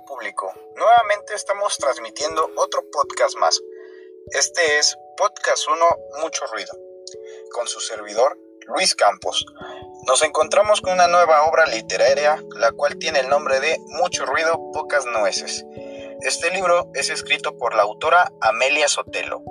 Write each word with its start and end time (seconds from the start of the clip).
público. 0.00 0.52
Nuevamente 0.74 1.34
estamos 1.34 1.76
transmitiendo 1.78 2.50
otro 2.56 2.84
podcast 2.90 3.36
más. 3.36 3.60
Este 4.32 4.78
es 4.78 4.96
Podcast 5.16 5.68
1 5.68 5.86
Mucho 6.22 6.46
Ruido, 6.46 6.72
con 7.52 7.66
su 7.66 7.80
servidor 7.80 8.38
Luis 8.66 8.94
Campos. 8.94 9.46
Nos 10.06 10.22
encontramos 10.22 10.80
con 10.80 10.94
una 10.94 11.06
nueva 11.06 11.44
obra 11.44 11.66
literaria, 11.66 12.42
la 12.56 12.72
cual 12.72 12.96
tiene 12.98 13.20
el 13.20 13.28
nombre 13.28 13.60
de 13.60 13.78
Mucho 13.86 14.26
Ruido, 14.26 14.70
Pocas 14.72 15.06
Nueces. 15.06 15.64
Este 16.20 16.50
libro 16.50 16.90
es 16.94 17.10
escrito 17.10 17.56
por 17.56 17.74
la 17.74 17.82
autora 17.82 18.32
Amelia 18.40 18.88
Sotelo. 18.88 19.42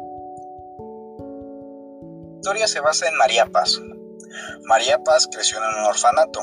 La 2.31 2.35
historia 2.35 2.67
se 2.67 2.79
basa 2.79 3.07
en 3.07 3.15
María 3.15 3.47
Paz. 3.47 3.79
María 4.63 4.99
Paz 5.03 5.27
creció 5.31 5.57
en 5.57 5.79
un 5.79 5.85
orfanato, 5.85 6.41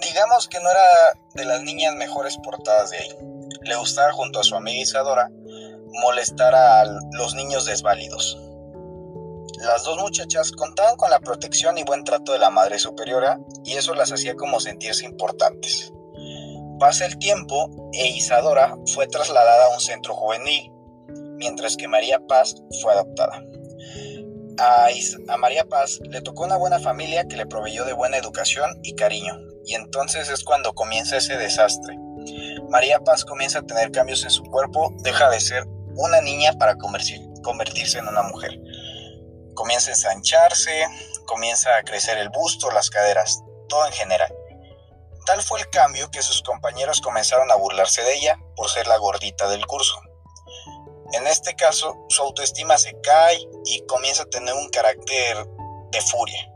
digamos 0.00 0.48
que 0.48 0.60
no 0.60 0.70
era 0.70 0.80
de 1.34 1.44
las 1.44 1.62
niñas 1.62 1.94
mejores 1.94 2.36
portadas 2.38 2.90
de 2.90 2.98
ahí. 2.98 3.16
Le 3.62 3.76
gustaba 3.76 4.12
junto 4.12 4.40
a 4.40 4.44
su 4.44 4.54
amiga 4.54 4.80
Isadora 4.80 5.30
molestar 6.02 6.54
a 6.54 6.84
los 6.84 7.34
niños 7.34 7.64
desválidos. 7.64 8.38
Las 9.60 9.82
dos 9.82 9.98
muchachas 9.98 10.52
contaban 10.52 10.96
con 10.96 11.10
la 11.10 11.18
protección 11.18 11.78
y 11.78 11.82
buen 11.82 12.04
trato 12.04 12.32
de 12.32 12.38
la 12.38 12.50
madre 12.50 12.78
superiora 12.78 13.40
y 13.64 13.72
eso 13.72 13.94
las 13.94 14.12
hacía 14.12 14.34
como 14.36 14.60
sentirse 14.60 15.04
importantes. 15.04 15.92
Pasa 16.78 17.06
el 17.06 17.18
tiempo 17.18 17.90
e 17.92 18.06
Isadora 18.06 18.76
fue 18.94 19.08
trasladada 19.08 19.66
a 19.66 19.74
un 19.74 19.80
centro 19.80 20.14
juvenil, 20.14 20.70
mientras 21.36 21.76
que 21.76 21.88
María 21.88 22.20
Paz 22.28 22.54
fue 22.80 22.92
adoptada. 22.92 23.42
A, 24.60 24.88
a, 25.28 25.36
María 25.38 25.64
Paz 25.64 25.98
le 26.08 26.20
tocó 26.20 26.44
una 26.44 26.56
buena 26.56 26.78
familia 26.78 27.26
que 27.26 27.36
le 27.36 27.46
proveyó 27.46 27.84
de 27.84 27.94
buena 27.94 28.16
educación 28.16 28.78
y 28.84 28.94
cariño, 28.94 29.34
y 29.68 29.74
entonces 29.74 30.30
es 30.30 30.44
cuando 30.44 30.72
comienza 30.72 31.18
ese 31.18 31.36
desastre. 31.36 31.94
María 32.70 33.00
Paz 33.00 33.24
comienza 33.26 33.58
a 33.58 33.62
tener 33.62 33.92
cambios 33.92 34.24
en 34.24 34.30
su 34.30 34.42
cuerpo, 34.44 34.94
deja 35.00 35.28
de 35.28 35.40
ser 35.40 35.64
una 35.94 36.22
niña 36.22 36.54
para 36.54 36.76
convertirse 36.76 37.98
en 37.98 38.08
una 38.08 38.22
mujer. 38.22 38.58
Comienza 39.54 39.90
a 39.90 39.92
ensancharse, 39.92 40.86
comienza 41.26 41.76
a 41.76 41.82
crecer 41.82 42.16
el 42.16 42.30
busto, 42.30 42.70
las 42.70 42.88
caderas, 42.88 43.42
todo 43.68 43.86
en 43.86 43.92
general. 43.92 44.34
Tal 45.26 45.42
fue 45.42 45.60
el 45.60 45.68
cambio 45.68 46.10
que 46.10 46.22
sus 46.22 46.40
compañeros 46.40 47.02
comenzaron 47.02 47.50
a 47.50 47.56
burlarse 47.56 48.02
de 48.02 48.14
ella 48.14 48.38
por 48.56 48.70
ser 48.70 48.86
la 48.86 48.96
gordita 48.96 49.50
del 49.50 49.66
curso. 49.66 50.00
En 51.12 51.26
este 51.26 51.54
caso, 51.56 52.06
su 52.08 52.22
autoestima 52.22 52.78
se 52.78 52.98
cae 53.02 53.38
y 53.66 53.84
comienza 53.84 54.22
a 54.22 54.30
tener 54.30 54.54
un 54.54 54.70
carácter 54.70 55.46
de 55.90 56.00
furia. 56.00 56.50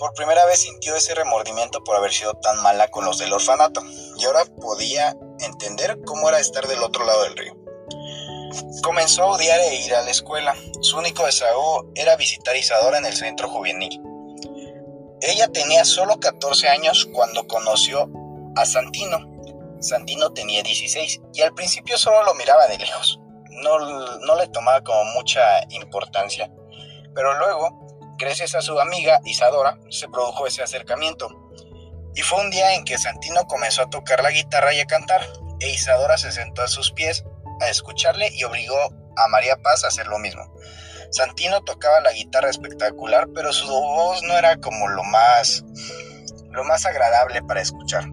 Por 0.00 0.14
primera 0.14 0.46
vez 0.46 0.62
sintió 0.62 0.96
ese 0.96 1.14
remordimiento 1.14 1.84
por 1.84 1.94
haber 1.94 2.10
sido 2.10 2.32
tan 2.32 2.62
mala 2.62 2.88
con 2.88 3.04
los 3.04 3.18
del 3.18 3.34
orfanato 3.34 3.82
y 4.16 4.24
ahora 4.24 4.46
podía 4.58 5.14
entender 5.40 5.98
cómo 6.06 6.26
era 6.30 6.40
estar 6.40 6.66
del 6.66 6.82
otro 6.82 7.04
lado 7.04 7.24
del 7.24 7.36
río. 7.36 7.54
Comenzó 8.82 9.24
a 9.24 9.32
odiar 9.32 9.60
e 9.60 9.74
ir 9.74 9.94
a 9.94 10.00
la 10.00 10.10
escuela. 10.10 10.54
Su 10.80 10.96
único 10.96 11.26
desahogo 11.26 11.92
era 11.94 12.16
visitar 12.16 12.54
a 12.54 12.58
Isadora 12.58 12.96
en 12.96 13.04
el 13.04 13.14
centro 13.14 13.50
juvenil. 13.50 14.00
Ella 15.20 15.48
tenía 15.48 15.84
solo 15.84 16.18
14 16.18 16.70
años 16.70 17.06
cuando 17.12 17.46
conoció 17.46 18.08
a 18.56 18.64
Santino. 18.64 19.18
Santino 19.80 20.32
tenía 20.32 20.62
16 20.62 21.20
y 21.34 21.42
al 21.42 21.52
principio 21.52 21.98
solo 21.98 22.24
lo 22.24 22.32
miraba 22.36 22.66
de 22.68 22.78
lejos. 22.78 23.20
No, 23.50 23.78
no 23.78 24.36
le 24.36 24.46
tomaba 24.48 24.82
como 24.82 25.04
mucha 25.12 25.42
importancia. 25.68 26.50
Pero 27.14 27.38
luego 27.38 27.79
Gracias 28.20 28.54
a 28.54 28.60
su 28.60 28.78
amiga 28.78 29.18
Isadora 29.24 29.78
se 29.88 30.06
produjo 30.06 30.46
ese 30.46 30.62
acercamiento. 30.62 31.26
Y 32.14 32.20
fue 32.20 32.38
un 32.42 32.50
día 32.50 32.74
en 32.74 32.84
que 32.84 32.98
Santino 32.98 33.46
comenzó 33.46 33.80
a 33.80 33.88
tocar 33.88 34.22
la 34.22 34.30
guitarra 34.30 34.74
y 34.74 34.80
a 34.80 34.84
cantar, 34.84 35.26
e 35.58 35.70
Isadora 35.70 36.18
se 36.18 36.30
sentó 36.30 36.60
a 36.60 36.68
sus 36.68 36.92
pies 36.92 37.24
a 37.62 37.70
escucharle 37.70 38.28
y 38.34 38.44
obligó 38.44 38.76
a 39.16 39.28
María 39.28 39.56
Paz 39.56 39.84
a 39.84 39.88
hacer 39.88 40.06
lo 40.06 40.18
mismo. 40.18 40.54
Santino 41.10 41.62
tocaba 41.62 42.00
la 42.00 42.12
guitarra 42.12 42.50
espectacular, 42.50 43.26
pero 43.34 43.54
su 43.54 43.66
voz 43.66 44.22
no 44.24 44.36
era 44.36 44.58
como 44.58 44.86
lo 44.88 45.02
más 45.02 45.64
lo 46.50 46.62
más 46.64 46.84
agradable 46.84 47.42
para 47.42 47.62
escuchar. 47.62 48.04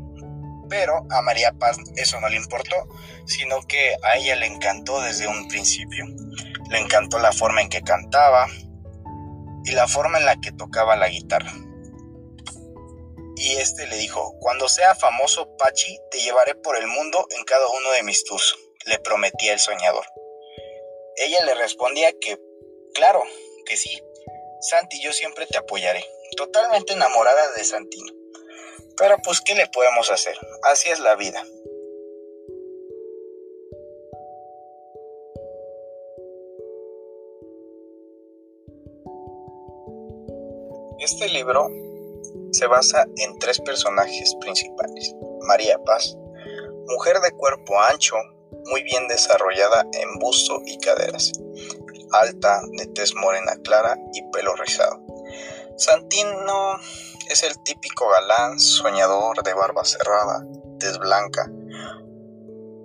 Pero 0.69 1.05
a 1.11 1.21
María 1.21 1.51
Paz 1.51 1.79
eso 1.97 2.17
no 2.21 2.29
le 2.29 2.37
importó, 2.37 2.87
sino 3.25 3.61
que 3.63 3.97
a 4.03 4.15
ella 4.15 4.37
le 4.37 4.45
encantó 4.45 5.01
desde 5.01 5.27
un 5.27 5.49
principio. 5.49 6.05
Le 6.69 6.79
encantó 6.79 7.19
la 7.19 7.33
forma 7.33 7.61
en 7.61 7.67
que 7.67 7.81
cantaba, 7.81 8.47
y 9.67 9.71
la 9.73 9.87
forma 9.87 10.17
en 10.17 10.25
la 10.25 10.39
que 10.39 10.53
tocaba 10.53 10.95
la 10.95 11.09
guitarra. 11.09 11.51
Y 13.35 13.57
este 13.57 13.85
le 13.87 13.97
dijo, 13.97 14.33
cuando 14.39 14.69
sea 14.69 14.95
famoso 14.95 15.55
Pachi, 15.57 15.99
te 16.09 16.19
llevaré 16.21 16.55
por 16.55 16.77
el 16.77 16.87
mundo 16.87 17.27
en 17.37 17.43
cada 17.43 17.67
uno 17.67 17.91
de 17.91 18.03
mis 18.03 18.23
tours, 18.23 18.55
le 18.85 18.97
prometía 18.99 19.53
el 19.53 19.59
soñador. 19.59 20.05
Ella 21.17 21.43
le 21.45 21.53
respondía 21.55 22.11
que, 22.19 22.39
claro, 22.93 23.23
que 23.65 23.75
sí, 23.75 24.01
Santi, 24.61 25.01
yo 25.01 25.11
siempre 25.11 25.45
te 25.45 25.57
apoyaré, 25.57 26.03
totalmente 26.35 26.93
enamorada 26.93 27.51
de 27.51 27.63
Santino. 27.63 28.11
Pero 28.95 29.17
pues, 29.23 29.41
¿qué 29.41 29.53
le 29.53 29.67
podemos 29.67 30.09
hacer? 30.09 30.37
Así 30.63 30.89
es 30.89 30.99
la 30.99 31.15
vida. 31.15 31.43
Este 40.99 41.29
libro 41.29 41.69
se 42.51 42.65
basa 42.65 43.05
en 43.17 43.37
tres 43.37 43.61
personajes 43.61 44.35
principales. 44.41 45.13
María 45.41 45.77
Paz, 45.85 46.17
mujer 46.87 47.19
de 47.19 47.31
cuerpo 47.31 47.79
ancho, 47.79 48.15
muy 48.65 48.81
bien 48.81 49.07
desarrollada 49.07 49.85
en 49.93 50.17
busto 50.17 50.59
y 50.65 50.79
caderas, 50.79 51.33
alta, 52.11 52.61
de 52.77 52.87
tez 52.87 53.13
morena 53.13 53.55
clara 53.63 53.95
y 54.13 54.23
pelo 54.31 54.55
rizado. 54.55 54.99
Santino 55.77 56.79
es 57.29 57.43
el 57.43 57.53
típico 57.61 58.09
galán, 58.09 58.59
soñador 58.59 59.43
de 59.43 59.53
barba 59.53 59.85
cerrada, 59.85 60.43
tez 60.79 60.97
blanca, 60.97 61.45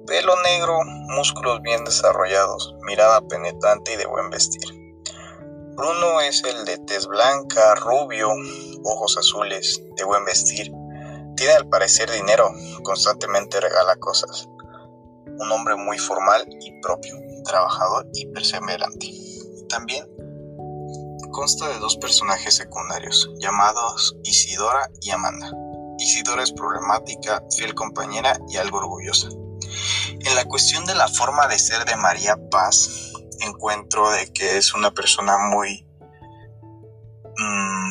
pelo 0.06 0.34
negro, 0.42 0.80
músculos 1.16 1.62
bien 1.62 1.82
desarrollados, 1.84 2.74
mirada 2.82 3.22
penetrante 3.22 3.94
y 3.94 3.96
de 3.96 4.06
buen 4.06 4.28
vestir. 4.28 4.81
Bruno 5.74 6.20
es 6.20 6.42
el 6.44 6.66
de 6.66 6.76
tez 6.78 7.06
blanca, 7.06 7.74
rubio, 7.76 8.30
ojos 8.84 9.16
azules, 9.16 9.80
de 9.96 10.04
buen 10.04 10.24
vestir. 10.24 10.70
Tiene 11.34 11.54
al 11.54 11.68
parecer 11.68 12.10
dinero, 12.10 12.50
constantemente 12.82 13.58
regala 13.58 13.96
cosas. 13.96 14.48
Un 15.26 15.50
hombre 15.50 15.76
muy 15.76 15.98
formal 15.98 16.46
y 16.60 16.78
propio, 16.82 17.14
trabajador 17.44 18.06
y 18.12 18.26
perseverante. 18.26 19.10
También 19.70 20.06
consta 21.32 21.68
de 21.68 21.78
dos 21.78 21.96
personajes 21.96 22.54
secundarios, 22.54 23.30
llamados 23.38 24.16
Isidora 24.24 24.90
y 25.00 25.10
Amanda. 25.10 25.50
Isidora 25.98 26.42
es 26.42 26.52
problemática, 26.52 27.42
fiel 27.56 27.74
compañera 27.74 28.38
y 28.48 28.58
algo 28.58 28.78
orgullosa. 28.78 29.28
En 30.20 30.34
la 30.34 30.44
cuestión 30.44 30.84
de 30.84 30.94
la 30.94 31.08
forma 31.08 31.48
de 31.48 31.58
ser 31.58 31.86
de 31.86 31.96
María 31.96 32.36
Paz, 32.50 33.11
encuentro 33.42 34.10
de 34.10 34.32
que 34.32 34.56
es 34.56 34.74
una 34.74 34.90
persona 34.90 35.36
muy 35.38 35.86
mm, 37.36 37.90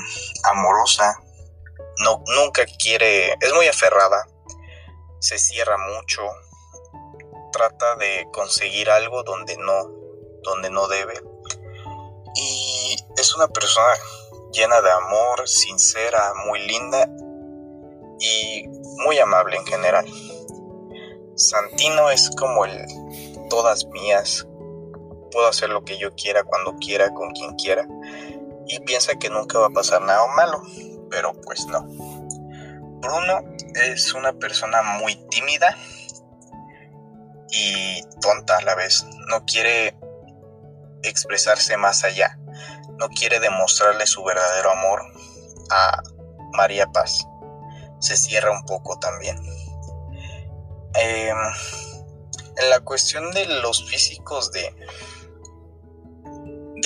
amorosa, 0.51 1.17
no, 2.03 2.23
nunca 2.35 2.63
quiere, 2.79 3.33
es 3.33 3.53
muy 3.53 3.67
aferrada, 3.67 4.27
se 5.19 5.37
cierra 5.37 5.77
mucho, 5.77 6.21
trata 7.51 7.95
de 7.95 8.27
conseguir 8.31 8.89
algo 8.89 9.23
donde 9.23 9.57
no, 9.57 9.83
donde 10.43 10.69
no 10.69 10.87
debe. 10.87 11.13
Y 12.35 12.95
es 13.17 13.35
una 13.35 13.47
persona 13.47 13.93
llena 14.51 14.81
de 14.81 14.91
amor, 14.91 15.47
sincera, 15.47 16.33
muy 16.45 16.59
linda 16.65 17.07
y 18.19 18.67
muy 19.05 19.19
amable 19.19 19.57
en 19.57 19.65
general. 19.65 20.05
Santino 21.35 22.09
es 22.09 22.29
como 22.37 22.65
el 22.65 22.85
todas 23.49 23.85
mías, 23.85 24.47
puedo 25.31 25.47
hacer 25.47 25.69
lo 25.69 25.83
que 25.83 25.97
yo 25.97 26.13
quiera, 26.15 26.43
cuando 26.43 26.75
quiera, 26.75 27.13
con 27.13 27.31
quien 27.31 27.55
quiera. 27.55 27.87
Y 28.67 28.79
piensa 28.81 29.15
que 29.15 29.29
nunca 29.29 29.59
va 29.59 29.67
a 29.67 29.71
pasar 29.71 30.01
nada 30.01 30.25
malo, 30.35 30.61
pero 31.09 31.33
pues 31.41 31.65
no. 31.67 31.85
Bruno 33.01 33.41
es 33.75 34.13
una 34.13 34.33
persona 34.33 34.81
muy 34.99 35.15
tímida 35.29 35.75
y 37.49 38.01
tonta 38.21 38.57
a 38.57 38.61
la 38.61 38.75
vez. 38.75 39.03
No 39.27 39.43
quiere 39.45 39.97
expresarse 41.03 41.77
más 41.77 42.03
allá. 42.03 42.37
No 42.97 43.09
quiere 43.09 43.39
demostrarle 43.39 44.05
su 44.05 44.23
verdadero 44.23 44.71
amor 44.71 45.01
a 45.71 46.03
María 46.53 46.85
Paz. 46.87 47.25
Se 47.99 48.15
cierra 48.15 48.51
un 48.51 48.63
poco 48.65 48.99
también. 48.99 49.37
Em, 50.93 51.37
en 52.57 52.69
la 52.69 52.79
cuestión 52.81 53.31
de 53.31 53.45
los 53.45 53.89
físicos 53.89 54.51
de, 54.51 54.75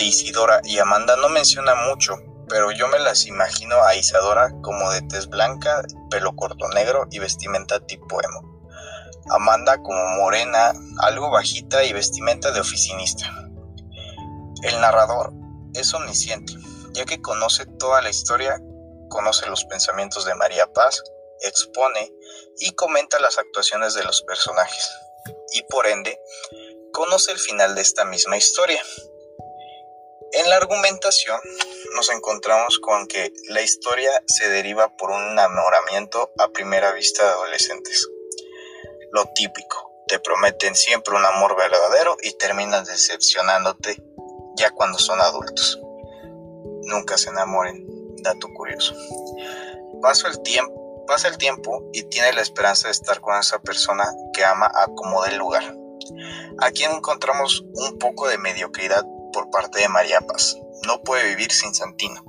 Isidora 0.05 0.61
y 0.63 0.77
Amanda 0.79 1.15
no 1.17 1.29
menciona 1.29 1.75
mucho, 1.75 2.15
pero 2.47 2.71
yo 2.71 2.87
me 2.87 2.99
las 2.99 3.25
imagino 3.25 3.81
a 3.83 3.95
Isadora 3.95 4.51
como 4.61 4.91
de 4.91 5.01
tez 5.01 5.27
blanca, 5.27 5.83
pelo 6.09 6.35
corto 6.35 6.67
negro 6.69 7.07
y 7.11 7.19
vestimenta 7.19 7.79
tipo 7.85 8.21
emo. 8.21 8.61
Amanda 9.31 9.77
como 9.81 10.05
morena, 10.09 10.73
algo 10.99 11.31
bajita 11.31 11.83
y 11.83 11.93
vestimenta 11.93 12.51
de 12.51 12.59
oficinista. 12.59 13.25
El 14.61 14.79
narrador 14.79 15.33
es 15.73 15.93
omnisciente, 15.93 16.53
ya 16.93 17.05
que 17.05 17.21
conoce 17.21 17.65
toda 17.65 18.01
la 18.01 18.09
historia, 18.09 18.61
conoce 19.09 19.47
los 19.47 19.65
pensamientos 19.65 20.25
de 20.25 20.35
María 20.35 20.71
Paz, 20.71 21.03
expone 21.41 22.13
y 22.59 22.71
comenta 22.71 23.19
las 23.19 23.37
actuaciones 23.37 23.93
de 23.95 24.03
los 24.03 24.21
personajes, 24.21 24.89
y 25.53 25.63
por 25.63 25.87
ende, 25.87 26.19
conoce 26.93 27.31
el 27.31 27.39
final 27.39 27.75
de 27.75 27.81
esta 27.81 28.05
misma 28.05 28.37
historia. 28.37 28.81
En 30.37 30.49
la 30.49 30.57
argumentación 30.57 31.39
nos 31.95 32.11
encontramos 32.11 32.79
con 32.79 33.07
que 33.07 33.31
la 33.47 33.61
historia 33.61 34.11
se 34.27 34.49
deriva 34.49 34.89
por 34.97 35.09
un 35.09 35.31
enamoramiento 35.31 36.29
a 36.37 36.49
primera 36.49 36.91
vista 36.91 37.23
de 37.23 37.29
adolescentes. 37.29 38.05
Lo 39.13 39.23
típico, 39.33 39.93
te 40.09 40.19
prometen 40.19 40.75
siempre 40.75 41.15
un 41.15 41.23
amor 41.23 41.55
verdadero 41.55 42.17
y 42.21 42.37
terminas 42.37 42.85
decepcionándote 42.85 43.95
ya 44.57 44.71
cuando 44.71 44.99
son 44.99 45.21
adultos. 45.21 45.79
Nunca 46.83 47.17
se 47.17 47.29
enamoren, 47.29 47.85
dato 48.17 48.49
curioso. 48.53 48.93
El 50.27 50.43
tiempo, 50.43 51.05
pasa 51.07 51.29
el 51.29 51.37
tiempo 51.37 51.89
y 51.93 52.03
tiene 52.09 52.33
la 52.33 52.41
esperanza 52.41 52.89
de 52.89 52.91
estar 52.91 53.21
con 53.21 53.39
esa 53.39 53.59
persona 53.59 54.03
que 54.33 54.43
ama 54.43 54.65
a 54.67 54.87
como 54.87 55.23
del 55.23 55.37
lugar. 55.37 55.63
Aquí 56.59 56.83
encontramos 56.83 57.63
un 57.73 57.97
poco 57.97 58.27
de 58.27 58.37
mediocridad 58.37 59.05
por 59.35 59.51
parte 59.51 59.79
de 59.81 59.89
María 59.89 60.21
Paz. 60.21 60.57
No 60.87 61.03
puede 61.03 61.27
vivir 61.27 61.51
sin 61.51 61.75
Santino. 61.75 62.23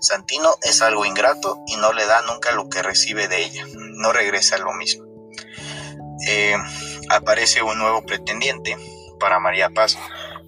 Santino 0.00 0.56
es 0.62 0.82
algo 0.82 1.06
ingrato 1.06 1.62
y 1.68 1.76
no 1.76 1.92
le 1.92 2.04
da 2.06 2.22
nunca 2.22 2.50
lo 2.50 2.68
que 2.68 2.82
recibe 2.82 3.28
de 3.28 3.44
ella. 3.44 3.64
No 3.72 4.12
regresa 4.12 4.56
a 4.56 4.58
lo 4.58 4.72
mismo. 4.72 5.04
Eh, 6.26 6.56
aparece 7.08 7.62
un 7.62 7.78
nuevo 7.78 8.02
pretendiente 8.02 8.76
para 9.20 9.38
María 9.38 9.70
Paz, 9.70 9.96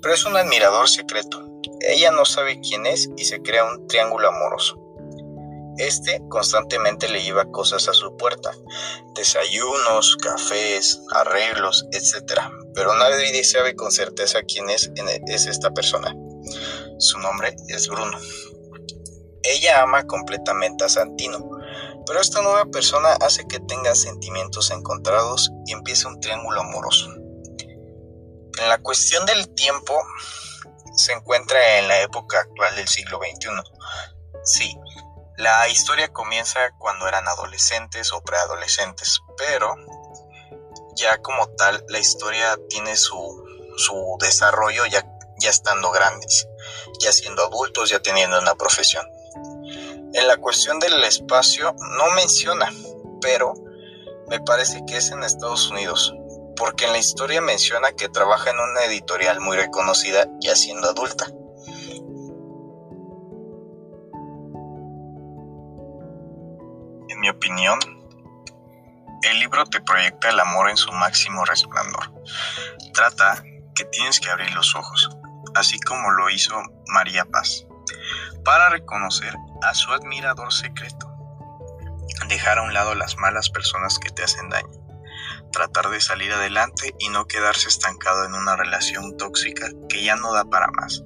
pero 0.02 0.12
es 0.12 0.24
un 0.26 0.36
admirador 0.36 0.88
secreto. 0.88 1.48
Ella 1.80 2.10
no 2.10 2.24
sabe 2.24 2.60
quién 2.60 2.84
es 2.86 3.08
y 3.16 3.24
se 3.24 3.40
crea 3.40 3.64
un 3.64 3.86
triángulo 3.86 4.28
amoroso. 4.28 4.78
Este 5.78 6.20
constantemente 6.28 7.08
le 7.08 7.22
lleva 7.22 7.50
cosas 7.50 7.88
a 7.88 7.94
su 7.94 8.16
puerta, 8.16 8.50
desayunos, 9.14 10.16
cafés, 10.16 11.00
arreglos, 11.12 11.86
etc. 11.92 12.40
Pero 12.74 12.94
nadie 12.94 13.44
sabe 13.44 13.74
con 13.74 13.92
certeza 13.92 14.42
quién 14.42 14.70
es, 14.70 14.90
es 15.26 15.46
esta 15.46 15.70
persona. 15.70 16.14
Su 16.98 17.18
nombre 17.18 17.54
es 17.68 17.88
Bruno. 17.88 18.18
Ella 19.42 19.82
ama 19.82 20.06
completamente 20.06 20.84
a 20.84 20.88
Santino, 20.88 21.50
pero 22.06 22.20
esta 22.20 22.42
nueva 22.42 22.64
persona 22.66 23.12
hace 23.20 23.44
que 23.46 23.58
tenga 23.60 23.94
sentimientos 23.94 24.70
encontrados 24.70 25.50
y 25.66 25.72
empiece 25.72 26.06
un 26.06 26.20
triángulo 26.20 26.60
amoroso. 26.60 27.10
En 28.60 28.68
la 28.68 28.78
cuestión 28.78 29.26
del 29.26 29.52
tiempo 29.54 30.00
se 30.96 31.12
encuentra 31.12 31.78
en 31.78 31.88
la 31.88 32.00
época 32.02 32.40
actual 32.40 32.76
del 32.76 32.86
siglo 32.86 33.18
XXI. 33.18 33.50
Sí, 34.44 34.76
la 35.38 35.68
historia 35.68 36.12
comienza 36.12 36.60
cuando 36.78 37.08
eran 37.08 37.26
adolescentes 37.26 38.12
o 38.12 38.22
preadolescentes, 38.22 39.20
pero 39.36 39.74
ya 40.94 41.18
como 41.18 41.48
tal 41.50 41.84
la 41.88 41.98
historia 41.98 42.58
tiene 42.68 42.96
su, 42.96 43.16
su 43.76 44.16
desarrollo 44.20 44.86
ya, 44.86 45.04
ya 45.38 45.50
estando 45.50 45.90
grandes, 45.90 46.48
ya 47.00 47.12
siendo 47.12 47.44
adultos, 47.44 47.90
ya 47.90 48.00
teniendo 48.00 48.38
una 48.38 48.54
profesión. 48.54 49.06
En 50.14 50.28
la 50.28 50.36
cuestión 50.36 50.78
del 50.78 51.02
espacio 51.04 51.74
no 51.96 52.10
menciona, 52.14 52.70
pero 53.20 53.54
me 54.28 54.40
parece 54.40 54.84
que 54.86 54.98
es 54.98 55.10
en 55.10 55.22
Estados 55.22 55.70
Unidos, 55.70 56.14
porque 56.56 56.84
en 56.84 56.92
la 56.92 56.98
historia 56.98 57.40
menciona 57.40 57.92
que 57.92 58.08
trabaja 58.08 58.50
en 58.50 58.58
una 58.58 58.84
editorial 58.84 59.40
muy 59.40 59.56
reconocida 59.56 60.28
ya 60.40 60.54
siendo 60.54 60.88
adulta. 60.88 61.26
En 67.08 67.20
mi 67.20 67.28
opinión, 67.30 67.78
el 69.22 69.38
libro 69.38 69.64
te 69.66 69.80
proyecta 69.80 70.30
el 70.30 70.40
amor 70.40 70.70
en 70.70 70.76
su 70.76 70.92
máximo 70.92 71.44
resplandor. 71.44 72.12
Trata 72.92 73.42
que 73.74 73.84
tienes 73.86 74.20
que 74.20 74.30
abrir 74.30 74.52
los 74.52 74.74
ojos, 74.74 75.10
así 75.54 75.78
como 75.80 76.10
lo 76.10 76.28
hizo 76.30 76.60
María 76.86 77.24
Paz, 77.24 77.66
para 78.44 78.68
reconocer 78.68 79.34
a 79.62 79.74
su 79.74 79.92
admirador 79.92 80.52
secreto. 80.52 81.08
Dejar 82.28 82.58
a 82.58 82.62
un 82.62 82.74
lado 82.74 82.94
las 82.94 83.16
malas 83.16 83.50
personas 83.50 83.98
que 83.98 84.10
te 84.10 84.24
hacen 84.24 84.48
daño. 84.48 84.68
Tratar 85.52 85.90
de 85.90 86.00
salir 86.00 86.32
adelante 86.32 86.94
y 86.98 87.08
no 87.08 87.26
quedarse 87.26 87.68
estancado 87.68 88.24
en 88.24 88.34
una 88.34 88.56
relación 88.56 89.16
tóxica 89.16 89.68
que 89.88 90.02
ya 90.02 90.16
no 90.16 90.32
da 90.32 90.44
para 90.44 90.68
más. 90.68 91.02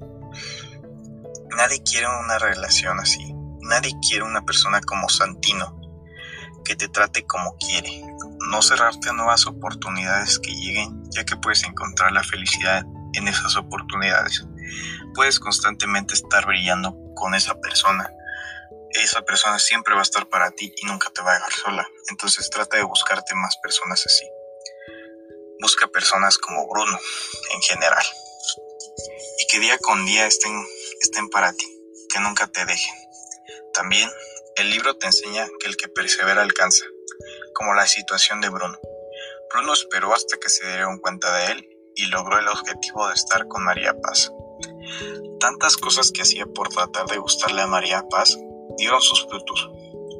Nadie 1.55 1.81
quiere 1.83 2.07
una 2.07 2.39
relación 2.39 2.99
así. 2.99 3.33
Nadie 3.61 3.93
quiere 4.07 4.23
una 4.23 4.45
persona 4.45 4.79
como 4.81 5.09
Santino, 5.09 5.76
que 6.67 6.75
te 6.75 6.89
trate 6.89 7.25
como 7.25 7.55
quiere. 7.57 8.03
No 8.49 8.61
cerrarte 8.61 9.09
a 9.09 9.13
nuevas 9.13 9.47
oportunidades 9.47 10.39
que 10.39 10.51
lleguen, 10.51 11.01
ya 11.11 11.23
que 11.23 11.37
puedes 11.37 11.63
encontrar 11.63 12.11
la 12.11 12.23
felicidad 12.23 12.83
en 13.13 13.27
esas 13.27 13.55
oportunidades. 13.55 14.45
Puedes 15.15 15.39
constantemente 15.39 16.13
estar 16.13 16.45
brillando 16.45 16.95
con 17.15 17.33
esa 17.33 17.55
persona 17.55 18.11
esa 18.91 19.21
persona 19.23 19.59
siempre 19.59 19.93
va 19.93 20.01
a 20.01 20.03
estar 20.03 20.27
para 20.27 20.51
ti 20.51 20.73
y 20.75 20.85
nunca 20.85 21.09
te 21.09 21.21
va 21.21 21.31
a 21.31 21.35
dejar 21.35 21.53
sola. 21.53 21.87
Entonces 22.09 22.49
trata 22.49 22.77
de 22.77 22.83
buscarte 22.83 23.35
más 23.35 23.57
personas 23.57 24.03
así. 24.05 24.25
Busca 25.59 25.87
personas 25.87 26.37
como 26.37 26.67
Bruno 26.67 26.99
en 27.53 27.61
general. 27.61 28.03
Y 29.39 29.47
que 29.47 29.59
día 29.59 29.77
con 29.79 30.05
día 30.05 30.25
estén, 30.25 30.65
estén 31.01 31.29
para 31.29 31.53
ti, 31.53 31.65
que 32.11 32.19
nunca 32.19 32.47
te 32.47 32.65
dejen. 32.65 32.95
También 33.73 34.09
el 34.57 34.71
libro 34.71 34.97
te 34.97 35.05
enseña 35.05 35.47
que 35.59 35.67
el 35.67 35.77
que 35.77 35.87
persevera 35.87 36.41
alcanza, 36.41 36.83
como 37.53 37.75
la 37.75 37.85
situación 37.85 38.41
de 38.41 38.49
Bruno. 38.49 38.79
Bruno 39.53 39.71
esperó 39.71 40.15
hasta 40.15 40.37
que 40.37 40.49
se 40.49 40.67
dieron 40.67 40.97
cuenta 40.97 41.31
de 41.37 41.51
él 41.51 41.69
y 41.95 42.07
logró 42.07 42.39
el 42.39 42.47
objetivo 42.47 43.07
de 43.07 43.13
estar 43.13 43.47
con 43.47 43.63
María 43.63 43.93
Paz. 44.01 44.31
Tantas 45.39 45.77
cosas 45.77 46.11
que 46.11 46.23
hacía 46.23 46.47
por 46.47 46.69
tratar 46.69 47.05
de 47.05 47.17
gustarle 47.17 47.61
a 47.61 47.67
María 47.67 48.03
Paz 48.09 48.35
dieron 48.77 48.99
sus 48.99 49.27
frutos. 49.27 49.69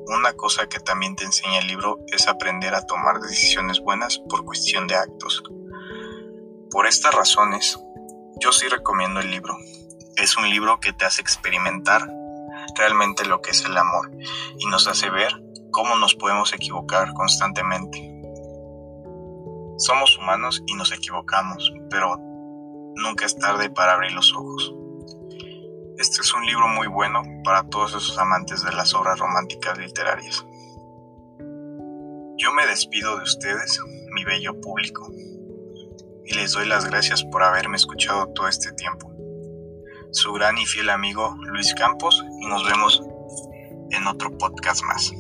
Una 0.06 0.34
cosa 0.34 0.70
que 0.70 0.80
también 0.80 1.16
te 1.16 1.24
enseña 1.24 1.58
el 1.58 1.68
libro 1.68 2.00
es 2.14 2.28
aprender 2.28 2.76
a 2.76 2.86
tomar 2.86 3.20
decisiones 3.20 3.80
buenas 3.80 4.20
por 4.30 4.46
cuestión 4.46 4.86
de 4.86 4.96
actos. 4.96 5.42
Por 6.70 6.86
estas 6.86 7.14
razones, 7.16 7.76
yo 8.40 8.52
sí 8.52 8.68
recomiendo 8.68 9.20
el 9.20 9.32
libro. 9.32 9.58
Es 10.16 10.38
un 10.38 10.48
libro 10.48 10.80
que 10.80 10.94
te 10.94 11.06
hace 11.06 11.22
experimentar 11.22 12.08
realmente 12.78 13.26
lo 13.26 13.42
que 13.42 13.52
es 13.52 13.66
el 13.66 13.78
amor 13.78 14.12
y 14.58 14.66
nos 14.68 14.88
hace 14.88 15.10
ver 15.10 15.32
cómo 15.72 15.96
nos 15.96 16.16
podemos 16.16 16.54
equivocar 16.54 17.14
constantemente. 17.14 18.14
Somos 19.78 20.18
humanos 20.18 20.64
y 20.66 20.74
nos 20.74 20.92
equivocamos, 20.92 21.72
pero 21.90 22.18
nunca 22.96 23.26
es 23.26 23.38
tarde 23.38 23.70
para 23.70 23.94
abrir 23.94 24.12
los 24.14 24.34
ojos. 24.34 24.74
Este 25.98 26.22
es 26.22 26.34
un 26.34 26.46
libro 26.46 26.68
muy 26.68 26.88
bueno 26.88 27.24
para 27.44 27.64
todos 27.70 27.92
esos 27.92 28.18
amantes 28.18 28.64
de 28.64 28.72
las 28.72 28.94
obras 28.94 29.20
románticas 29.20 29.78
literarias. 29.78 30.46
Yo 32.38 32.54
me 32.54 32.68
despido 32.68 33.18
de 33.18 33.24
ustedes, 33.24 33.80
mi 34.12 34.24
bello 34.24 34.60
público, 34.62 35.12
y 36.26 36.34
les 36.36 36.54
doy 36.54 36.68
las 36.68 36.86
gracias 36.86 37.24
por 37.24 37.42
haberme 37.44 37.78
escuchado 37.78 38.28
todo 38.34 38.48
este 38.48 38.72
tiempo. 38.74 39.12
Su 40.12 40.34
gran 40.34 40.58
y 40.58 40.66
fiel 40.66 40.90
amigo 40.90 41.36
Luis 41.48 41.74
Campos 41.74 42.24
nos 42.48 42.66
vemos 42.66 43.04
en 43.92 44.08
otro 44.08 44.36
podcast 44.38 44.84
más. 44.84 45.14